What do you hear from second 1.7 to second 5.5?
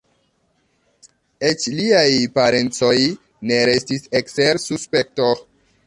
liaj parencoj ne restis ekster suspekto.